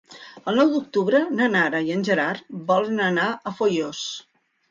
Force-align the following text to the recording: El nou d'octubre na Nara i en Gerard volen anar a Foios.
El 0.51 0.55
nou 0.59 0.69
d'octubre 0.75 1.19
na 1.41 1.49
Nara 1.57 1.81
i 1.89 1.93
en 1.97 2.01
Gerard 2.09 2.49
volen 2.71 3.05
anar 3.09 3.27
a 3.51 3.55
Foios. 3.61 4.01